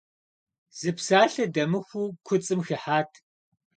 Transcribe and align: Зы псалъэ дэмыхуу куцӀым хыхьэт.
Зы 0.79 0.91
псалъэ 0.97 1.45
дэмыхуу 1.53 2.07
куцӀым 2.25 2.59
хыхьэт. 2.65 3.11